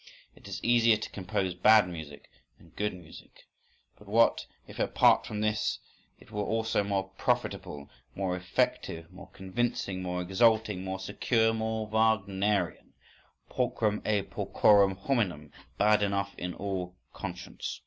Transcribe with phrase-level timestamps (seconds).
[0.35, 3.45] It is easier to compose bad music than good music.
[3.99, 5.77] But what, if apart from this
[6.19, 12.93] it were also more profitable, more effective, more convincing, more exalting, more secure, more Wagnerian?…
[13.47, 15.51] Pulchrum est paucorum hominum.
[15.77, 17.79] Bad enough in all conscience!